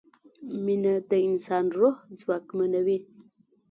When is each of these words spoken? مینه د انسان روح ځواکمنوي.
مینه 0.65 0.93
د 1.09 1.11
انسان 1.27 1.65
روح 1.77 1.95
ځواکمنوي. 2.19 2.97